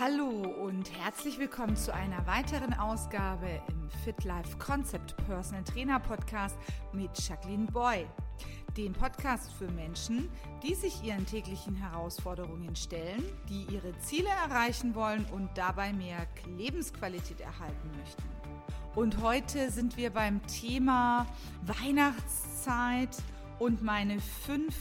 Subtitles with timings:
[0.00, 0.30] Hallo
[0.64, 6.56] und herzlich willkommen zu einer weiteren Ausgabe im Fit Life Concept Personal Trainer Podcast
[6.94, 8.06] mit Jacqueline Boy.
[8.78, 10.30] Dem Podcast für Menschen,
[10.62, 16.26] die sich ihren täglichen Herausforderungen stellen, die ihre Ziele erreichen wollen und dabei mehr
[16.56, 18.22] Lebensqualität erhalten möchten.
[18.94, 21.26] Und heute sind wir beim Thema
[21.66, 23.18] Weihnachtszeit
[23.58, 24.74] und meine fünf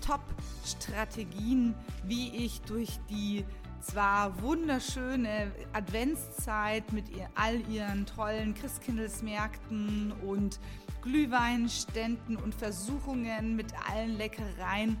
[0.00, 1.74] Top-Strategien,
[2.04, 3.44] wie ich durch die
[3.82, 10.58] zwar wunderschöne Adventszeit mit ihr, all ihren tollen Christkindlesmärkten und
[11.02, 14.98] Glühweinständen und Versuchungen mit allen Leckereien,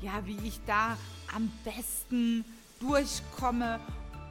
[0.00, 0.96] ja, wie ich da
[1.34, 2.44] am besten
[2.78, 3.80] durchkomme,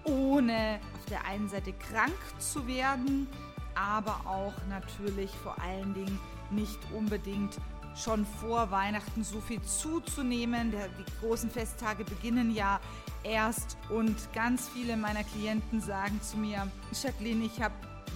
[0.06, 3.28] ohne auf der einen Seite krank zu werden,
[3.76, 6.20] aber auch natürlich vor allen Dingen
[6.52, 7.58] nicht unbedingt
[8.04, 10.72] schon vor Weihnachten so viel zuzunehmen.
[10.72, 12.80] Die großen Festtage beginnen ja
[13.24, 17.74] erst und ganz viele meiner Klienten sagen zu mir, Jacqueline, ich habe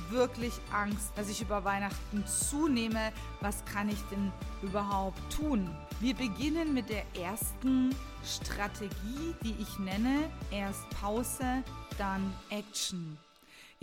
[0.09, 3.11] wirklich Angst, dass ich über Weihnachten zunehme.
[3.41, 5.69] Was kann ich denn überhaupt tun?
[5.99, 11.63] Wir beginnen mit der ersten Strategie, die ich nenne, erst Pause,
[11.97, 13.17] dann Action.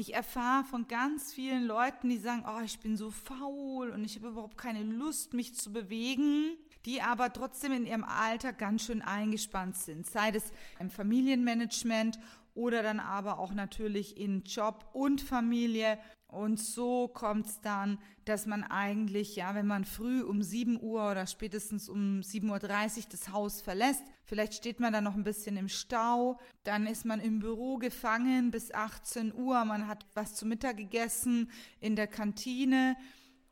[0.01, 4.17] Ich erfahre von ganz vielen Leuten, die sagen, oh, ich bin so faul und ich
[4.17, 6.57] habe überhaupt keine Lust, mich zu bewegen,
[6.87, 12.19] die aber trotzdem in ihrem Alter ganz schön eingespannt sind, sei es im Familienmanagement
[12.55, 15.99] oder dann aber auch natürlich in Job und Familie
[16.33, 21.11] und so kommt es dann, dass man eigentlich, ja, wenn man früh um 7 Uhr
[21.11, 22.51] oder spätestens um 7.30
[22.99, 27.05] Uhr das Haus verlässt, vielleicht steht man dann noch ein bisschen im Stau, dann ist
[27.05, 32.07] man im Büro gefangen bis 18 Uhr, man hat was zu Mittag gegessen in der
[32.07, 32.97] Kantine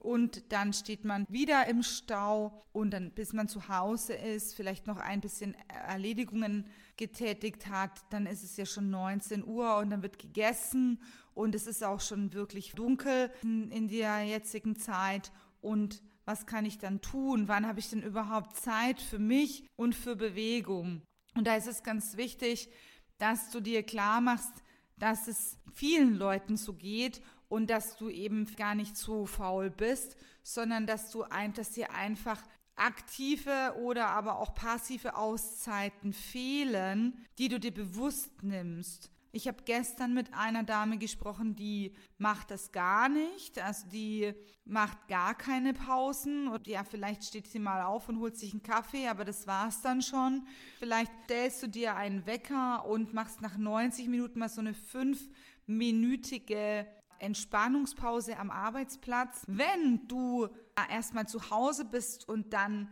[0.08, 4.86] und dann steht man wieder im Stau und dann, bis man zu Hause ist, vielleicht
[4.86, 6.64] noch ein bisschen Erledigungen
[6.96, 10.98] getätigt hat, dann ist es ja schon 19 Uhr und dann wird gegessen
[11.34, 16.78] und es ist auch schon wirklich dunkel in der jetzigen Zeit und was kann ich
[16.78, 17.46] dann tun?
[17.46, 21.02] Wann habe ich denn überhaupt Zeit für mich und für Bewegung?
[21.34, 22.70] Und da ist es ganz wichtig,
[23.18, 24.62] dass du dir klar machst,
[24.96, 30.16] dass es vielen Leuten so geht und dass du eben gar nicht zu faul bist,
[30.42, 32.42] sondern dass du ein, dass dir einfach
[32.76, 39.10] aktive oder aber auch passive Auszeiten fehlen, die du dir bewusst nimmst.
[39.30, 43.58] Ich habe gestern mit einer Dame gesprochen, die macht das gar nicht.
[43.58, 44.32] Also die
[44.64, 46.48] macht gar keine Pausen.
[46.48, 49.82] Und ja, vielleicht steht sie mal auf und holt sich einen Kaffee, aber das war's
[49.82, 50.46] dann schon.
[50.78, 56.86] Vielleicht stellst du dir einen Wecker und machst nach 90 Minuten mal so eine fünfminütige
[57.20, 59.42] Entspannungspause am Arbeitsplatz.
[59.46, 60.48] Wenn du
[60.90, 62.88] erstmal zu Hause bist und dann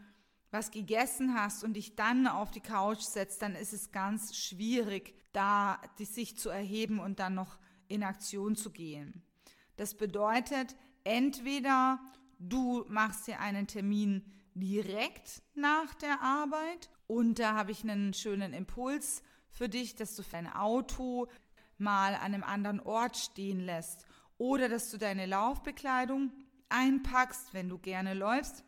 [0.51, 5.15] was gegessen hast und dich dann auf die Couch setzt, dann ist es ganz schwierig,
[5.33, 9.23] da die sich zu erheben und dann noch in Aktion zu gehen.
[9.77, 12.01] Das bedeutet, entweder
[12.39, 18.53] du machst dir einen Termin direkt nach der Arbeit und da habe ich einen schönen
[18.53, 21.29] Impuls für dich, dass du dein Auto
[21.79, 24.07] mal an einem anderen Ort stehen lässt
[24.39, 26.33] oder dass du deine Laufbekleidung
[26.69, 28.65] einpackst, wenn du gerne läufst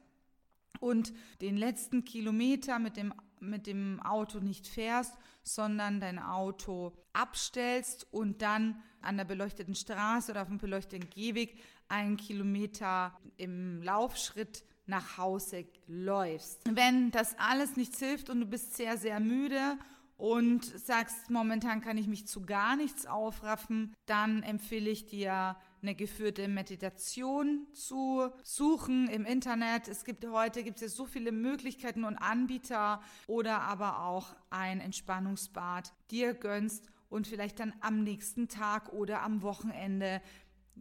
[0.81, 8.07] und den letzten Kilometer mit dem, mit dem Auto nicht fährst, sondern dein Auto abstellst
[8.13, 14.65] und dann an der beleuchteten Straße oder auf dem beleuchteten Gehweg einen Kilometer im Laufschritt
[14.87, 16.63] nach Hause läufst.
[16.71, 19.79] Wenn das alles nichts hilft und du bist sehr, sehr müde
[20.19, 25.95] und sagst, momentan kann ich mich zu gar nichts aufraffen, dann empfehle ich dir eine
[25.95, 29.87] geführte Meditation zu suchen im Internet.
[29.87, 35.93] Es gibt heute gibt es so viele Möglichkeiten und Anbieter oder aber auch ein Entspannungsbad
[36.11, 40.21] dir gönnst und vielleicht dann am nächsten Tag oder am Wochenende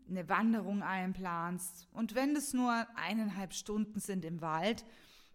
[0.10, 1.88] eine Wanderung einplanst.
[1.94, 4.84] Und wenn es nur eineinhalb Stunden sind im Wald,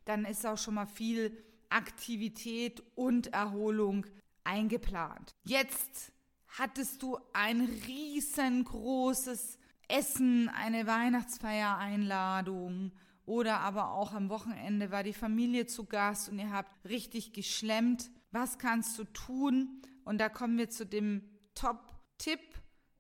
[0.05, 1.37] dann ist auch schon mal viel
[1.73, 4.07] Aktivität und Erholung
[4.45, 5.35] eingeplant.
[5.45, 6.13] Jetzt
[6.49, 9.59] hattest du ein riesengroßes
[9.89, 12.93] Essen, eine Weihnachtsfeier-Einladung
[13.25, 18.11] oder aber auch am Wochenende war die Familie zu Gast und ihr habt richtig geschlemmt.
[18.31, 19.83] Was kannst du tun?
[20.05, 21.23] Und da kommen wir zu dem
[21.55, 22.41] Top-Tipp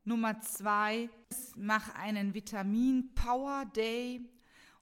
[0.05, 1.11] Nummer zwei.
[1.57, 4.29] Mach einen Vitamin Power Day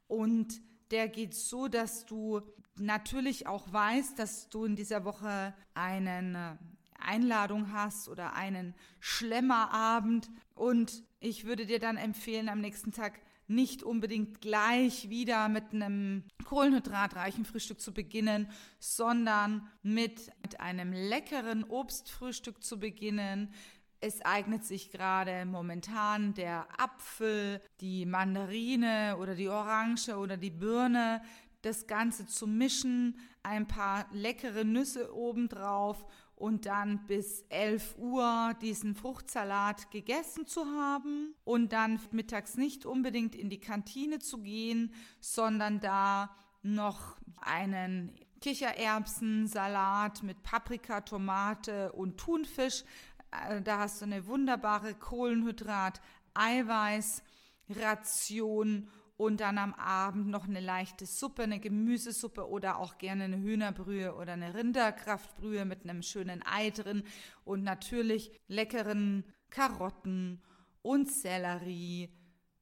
[0.06, 0.60] und
[0.90, 2.40] der geht so, dass du
[2.76, 6.58] natürlich auch weißt, dass du in dieser Woche eine
[6.98, 13.20] Einladung hast oder einen Schlemmerabend und ich würde dir dann empfehlen, am nächsten Tag
[13.50, 21.64] nicht unbedingt gleich wieder mit einem kohlenhydratreichen Frühstück zu beginnen, sondern mit, mit einem leckeren
[21.64, 23.52] Obstfrühstück zu beginnen.
[24.00, 31.20] Es eignet sich gerade momentan der Apfel, die Mandarine oder die Orange oder die Birne,
[31.62, 36.04] das Ganze zu mischen, ein paar leckere Nüsse obendrauf
[36.36, 43.34] und dann bis 11 Uhr diesen Fruchtsalat gegessen zu haben und dann mittags nicht unbedingt
[43.34, 52.84] in die Kantine zu gehen, sondern da noch einen Kichererbsensalat mit Paprika, Tomate und Thunfisch.
[53.30, 56.00] Äh, da hast du eine wunderbare Kohlenhydrat,
[56.32, 57.22] Eiweiß,
[57.68, 58.88] Ration
[59.20, 64.14] und dann am Abend noch eine leichte Suppe, eine Gemüsesuppe oder auch gerne eine Hühnerbrühe
[64.14, 67.02] oder eine Rinderkraftbrühe mit einem schönen Ei drin
[67.44, 70.40] und natürlich leckeren Karotten
[70.80, 72.08] und Sellerie,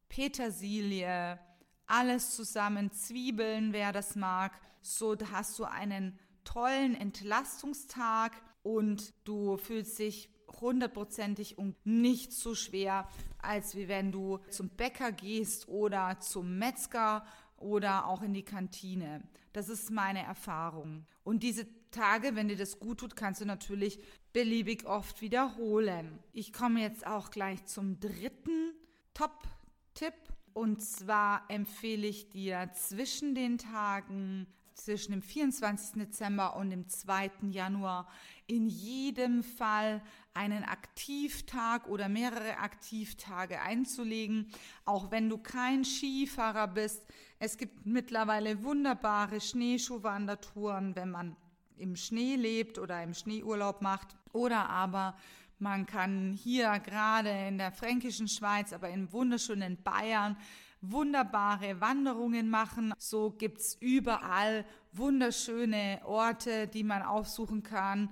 [0.08, 1.38] Petersilie,
[1.86, 4.50] alles zusammen, Zwiebeln, wer das mag.
[4.80, 8.32] So hast du einen tollen Entlastungstag
[8.64, 10.28] und du fühlst dich
[10.60, 13.08] hundertprozentig und nicht so schwer,
[13.38, 17.24] als wie wenn du zum Bäcker gehst oder zum Metzger
[17.56, 19.22] oder auch in die Kantine.
[19.52, 21.06] Das ist meine Erfahrung.
[21.24, 24.00] Und diese Tage, wenn dir das gut tut, kannst du natürlich
[24.32, 26.18] beliebig oft wiederholen.
[26.32, 28.72] Ich komme jetzt auch gleich zum dritten
[29.14, 30.14] Top-Tipp.
[30.52, 34.46] Und zwar empfehle ich dir zwischen den Tagen
[34.78, 36.00] zwischen dem 24.
[36.00, 37.30] Dezember und dem 2.
[37.50, 38.08] Januar
[38.46, 40.02] in jedem Fall
[40.34, 44.50] einen Aktivtag oder mehrere Aktivtage einzulegen,
[44.84, 47.04] auch wenn du kein Skifahrer bist.
[47.38, 51.36] Es gibt mittlerweile wunderbare Schneeschuhwandertouren, wenn man
[51.76, 54.16] im Schnee lebt oder im Schneeurlaub macht.
[54.32, 55.16] Oder aber
[55.58, 60.36] man kann hier gerade in der fränkischen Schweiz, aber im wunderschönen Bayern
[60.80, 62.92] wunderbare Wanderungen machen.
[62.98, 68.10] So gibt es überall wunderschöne Orte, die man aufsuchen kann,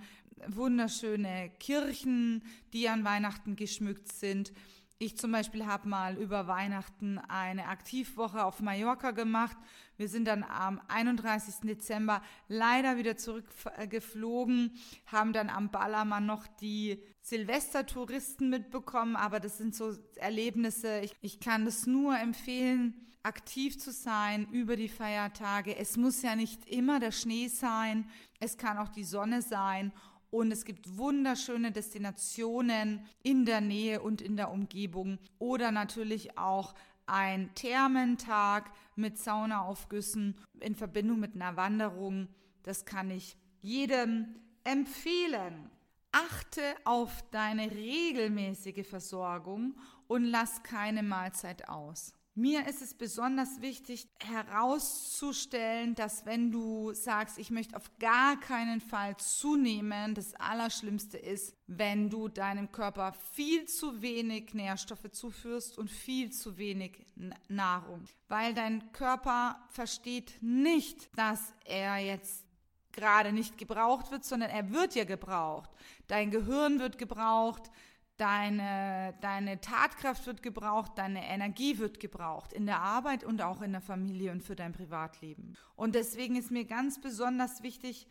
[0.49, 2.43] wunderschöne Kirchen,
[2.73, 4.53] die an Weihnachten geschmückt sind.
[4.99, 9.55] Ich zum Beispiel habe mal über Weihnachten eine Aktivwoche auf Mallorca gemacht.
[9.99, 11.57] Wir sind dann am 31.
[11.65, 14.73] Dezember leider wieder zurückgeflogen,
[15.05, 21.01] haben dann am Ballermann noch die Silvestertouristen mitbekommen, aber das sind so Erlebnisse.
[21.01, 25.77] Ich, ich kann das nur empfehlen, aktiv zu sein über die Feiertage.
[25.77, 28.09] Es muss ja nicht immer der Schnee sein,
[28.41, 29.93] es kann auch die Sonne sein
[30.37, 36.75] und es gibt wunderschöne Destinationen in der Nähe und in der Umgebung oder natürlich auch
[37.07, 42.29] ein Thermentag mit Saunaaufgüssen in Verbindung mit einer Wanderung.
[42.65, 45.71] Das kann ich jedem empfehlen.
[46.13, 49.75] Achte auf deine regelmäßige Versorgung
[50.07, 52.13] und lass keine Mahlzeit aus.
[52.39, 58.83] Mir ist es besonders wichtig herauszustellen, dass wenn du sagst, ich möchte auf gar keinen
[58.83, 65.91] Fall zunehmen, das Allerschlimmste ist, wenn du deinem Körper viel zu wenig Nährstoffe zuführst und
[65.91, 67.07] viel zu wenig
[67.49, 68.05] Nahrung.
[68.29, 72.45] Weil dein Körper versteht nicht, dass er jetzt
[72.93, 75.71] gerade nicht gebraucht wird, sondern er wird ja gebraucht.
[76.07, 77.71] Dein Gehirn wird gebraucht,
[78.17, 83.73] Deine, deine Tatkraft wird gebraucht, deine Energie wird gebraucht in der Arbeit und auch in
[83.73, 85.55] der Familie und für dein Privatleben.
[85.75, 88.07] Und deswegen ist mir ganz besonders wichtig,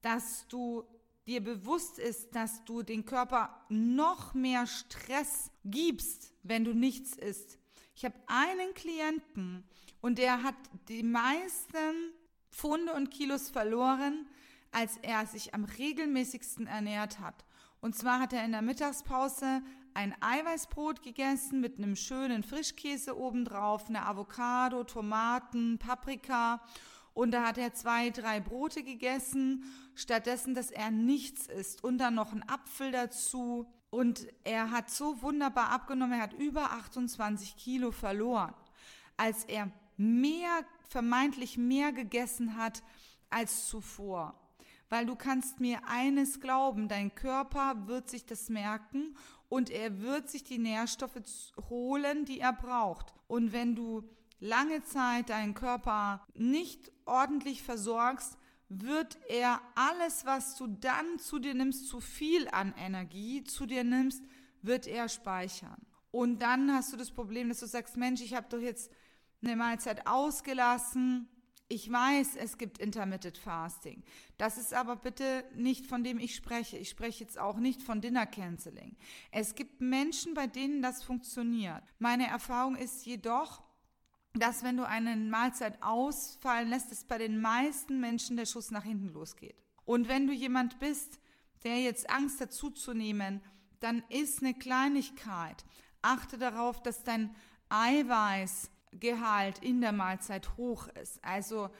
[0.00, 0.84] dass du
[1.26, 7.58] dir bewusst ist, dass du den Körper noch mehr Stress gibst, wenn du nichts isst.
[7.94, 9.64] Ich habe einen Klienten
[10.00, 10.56] und der hat
[10.88, 12.12] die meisten
[12.50, 14.26] Pfunde und Kilos verloren,
[14.72, 17.44] als er sich am regelmäßigsten ernährt hat.
[17.82, 19.60] Und zwar hat er in der Mittagspause
[19.92, 26.62] ein Eiweißbrot gegessen mit einem schönen Frischkäse obendrauf, eine Avocado, Tomaten, Paprika.
[27.12, 29.64] Und da hat er zwei, drei Brote gegessen,
[29.96, 31.82] stattdessen, dass er nichts isst.
[31.82, 33.66] Und dann noch einen Apfel dazu.
[33.90, 38.54] Und er hat so wunderbar abgenommen, er hat über 28 Kilo verloren,
[39.16, 42.84] als er mehr, vermeintlich mehr gegessen hat
[43.28, 44.41] als zuvor
[44.92, 49.16] weil du kannst mir eines glauben, dein Körper wird sich das merken
[49.48, 51.18] und er wird sich die Nährstoffe
[51.70, 53.14] holen, die er braucht.
[53.26, 54.02] Und wenn du
[54.38, 58.36] lange Zeit deinen Körper nicht ordentlich versorgst,
[58.68, 63.84] wird er alles, was du dann zu dir nimmst, zu viel an Energie zu dir
[63.84, 64.22] nimmst,
[64.60, 65.86] wird er speichern.
[66.10, 68.92] Und dann hast du das Problem, dass du sagst, Mensch, ich habe doch jetzt
[69.42, 71.30] eine Mahlzeit ausgelassen,
[71.68, 74.02] ich weiß, es gibt Intermittent Fasting.
[74.36, 76.76] Das ist aber bitte nicht von dem ich spreche.
[76.76, 78.96] Ich spreche jetzt auch nicht von Dinner Canceling.
[79.30, 81.82] Es gibt Menschen, bei denen das funktioniert.
[81.98, 83.62] Meine Erfahrung ist jedoch,
[84.34, 88.84] dass wenn du eine Mahlzeit ausfallen lässt, es bei den meisten Menschen der Schuss nach
[88.84, 89.56] hinten losgeht.
[89.84, 91.20] Und wenn du jemand bist,
[91.64, 93.40] der jetzt Angst hat zuzunehmen,
[93.80, 95.64] dann ist eine Kleinigkeit.
[96.00, 97.34] Achte darauf, dass dein
[98.92, 101.22] Eiweißgehalt in der Mahlzeit hoch ist.
[101.24, 101.70] Also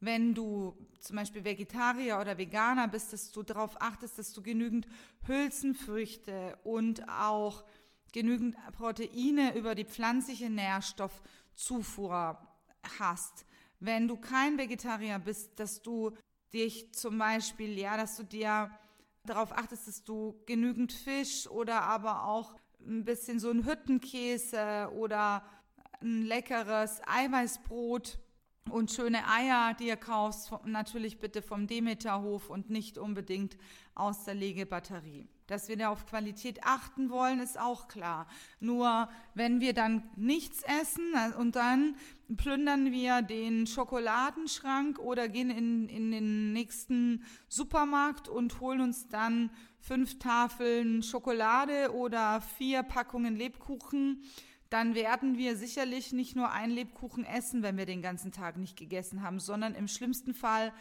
[0.00, 4.86] wenn du zum Beispiel Vegetarier oder Veganer bist, dass du darauf achtest, dass du genügend
[5.26, 7.64] Hülsenfrüchte und auch
[8.12, 12.38] genügend Proteine über die pflanzliche Nährstoffzufuhr
[12.98, 13.44] hast.
[13.80, 16.12] Wenn du kein Vegetarier bist, dass du
[16.52, 18.70] dich zum Beispiel, ja, dass du dir
[19.24, 25.42] darauf achtest, dass du genügend Fisch oder aber auch ein bisschen so ein Hüttenkäse oder
[26.02, 28.18] ein leckeres Eiweißbrot
[28.70, 33.56] und schöne Eier, die ihr kaufst, natürlich bitte vom Demeterhof und nicht unbedingt
[33.94, 35.28] aus der Legebatterie.
[35.46, 38.26] Dass wir da auf Qualität achten wollen, ist auch klar.
[38.60, 41.96] Nur wenn wir dann nichts essen äh, und dann
[42.36, 49.50] plündern wir den Schokoladenschrank oder gehen in, in den nächsten Supermarkt und holen uns dann
[49.80, 54.22] fünf Tafeln Schokolade oder vier Packungen Lebkuchen,
[54.70, 58.76] dann werden wir sicherlich nicht nur einen Lebkuchen essen, wenn wir den ganzen Tag nicht
[58.76, 60.72] gegessen haben, sondern im schlimmsten Fall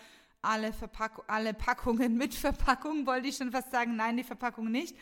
[0.41, 4.96] alle, Verpack alle Packungen mit Verpackung, wollte ich schon fast sagen, nein, die Verpackung nicht.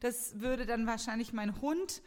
[0.00, 2.02] Das würde dann wahrscheinlich mein Hund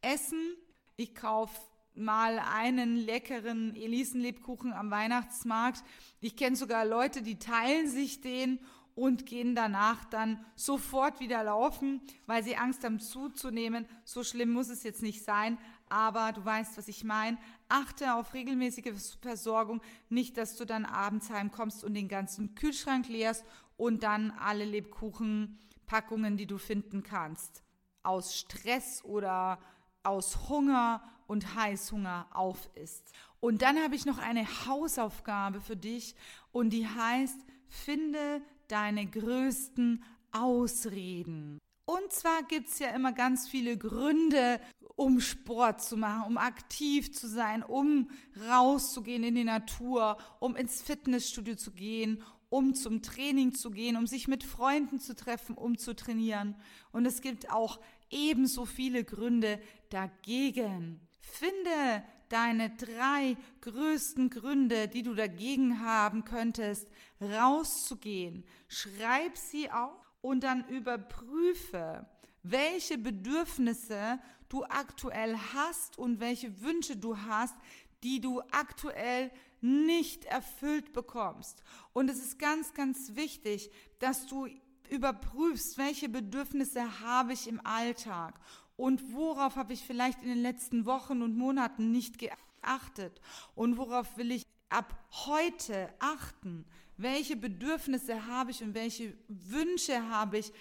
[0.00, 0.56] essen.
[0.96, 1.58] Ich kaufe
[1.94, 5.82] mal einen leckeren Elisenlebkuchen am Weihnachtsmarkt.
[6.20, 8.60] Ich kenne sogar Leute, die teilen sich den
[8.94, 13.86] und gehen danach dann sofort wieder laufen, weil sie Angst haben zuzunehmen.
[14.04, 15.58] So schlimm muss es jetzt nicht sein,
[15.92, 17.36] aber du weißt, was ich meine.
[17.68, 23.44] Achte auf regelmäßige Versorgung, nicht, dass du dann abends heimkommst und den ganzen Kühlschrank leerst
[23.76, 27.62] und dann alle Lebkuchenpackungen, die du finden kannst,
[28.02, 29.58] aus Stress oder
[30.02, 33.12] aus Hunger und Heißhunger aufisst.
[33.40, 36.14] Und dann habe ich noch eine Hausaufgabe für dich
[36.52, 41.58] und die heißt, finde deine größten Ausreden.
[41.92, 44.58] Und zwar gibt es ja immer ganz viele Gründe,
[44.96, 48.08] um Sport zu machen, um aktiv zu sein, um
[48.48, 54.06] rauszugehen in die Natur, um ins Fitnessstudio zu gehen, um zum Training zu gehen, um
[54.06, 56.56] sich mit Freunden zu treffen, um zu trainieren.
[56.92, 60.98] Und es gibt auch ebenso viele Gründe dagegen.
[61.20, 66.88] Finde deine drei größten Gründe, die du dagegen haben könntest,
[67.20, 68.44] rauszugehen.
[68.66, 72.06] Schreib sie auf und dann überprüfe,
[72.42, 77.54] welche Bedürfnisse du aktuell hast und welche Wünsche du hast,
[78.02, 81.62] die du aktuell nicht erfüllt bekommst.
[81.92, 84.48] Und es ist ganz, ganz wichtig, dass du
[84.90, 88.38] überprüfst, welche Bedürfnisse habe ich im Alltag
[88.76, 93.20] und worauf habe ich vielleicht in den letzten Wochen und Monaten nicht geachtet
[93.54, 94.94] und worauf will ich ab
[95.26, 96.64] heute achten.
[97.02, 100.52] Welche Bedürfnisse habe ich und welche Wünsche habe ich